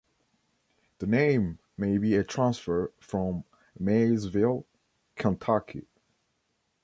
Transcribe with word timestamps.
The 0.97 1.05
name 1.05 1.59
may 1.77 1.99
be 1.99 2.15
a 2.15 2.23
transfer 2.23 2.91
from 2.99 3.43
Maysville, 3.77 4.65
Kentucky. 5.15 5.85